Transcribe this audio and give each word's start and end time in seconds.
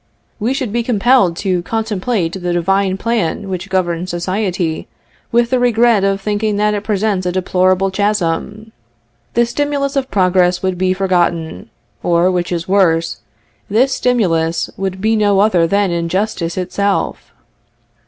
We 0.39 0.55
should 0.55 0.73
be 0.73 0.81
compelled 0.81 1.37
to 1.45 1.61
contemplate 1.61 2.33
the 2.33 2.53
Divine 2.53 2.97
plan 2.97 3.47
which 3.49 3.69
governs 3.69 4.09
society, 4.09 4.87
with 5.31 5.51
the 5.51 5.59
regret 5.59 6.03
of 6.03 6.19
thinking 6.19 6.55
that 6.57 6.73
it 6.73 6.83
presents 6.83 7.27
a 7.27 7.31
deplorable 7.31 7.91
chasm. 7.91 8.71
The 9.35 9.45
stimulus 9.45 9.95
of 9.95 10.09
progress 10.09 10.63
would 10.63 10.79
be 10.79 10.93
forgotten, 10.93 11.69
or, 12.01 12.31
which 12.31 12.51
is 12.51 12.67
worse, 12.67 13.19
this 13.69 13.93
stimulus 13.93 14.71
would 14.75 15.01
be 15.01 15.15
no 15.15 15.39
other 15.39 15.67
than 15.67 15.91
injustice 15.91 16.57
itself. 16.57 17.31